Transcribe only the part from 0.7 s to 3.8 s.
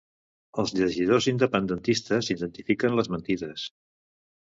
llegidors independentistes identifiquen les mentides